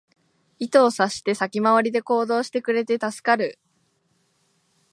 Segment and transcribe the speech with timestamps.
[0.57, 3.59] 意図を察して先回りで行動してくれて助かる